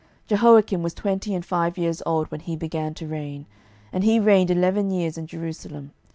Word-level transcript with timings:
12:023:036 0.27 0.27
Jehoiakim 0.29 0.81
was 0.81 0.93
twenty 0.95 1.35
and 1.35 1.45
five 1.45 1.77
years 1.77 2.01
old 2.07 2.31
when 2.31 2.39
he 2.39 2.55
began 2.55 2.95
to 2.95 3.05
reign; 3.05 3.45
and 3.93 4.03
he 4.03 4.19
reigned 4.19 4.49
eleven 4.49 4.89
years 4.89 5.15
in 5.15 5.27
Jerusalem. 5.27 5.91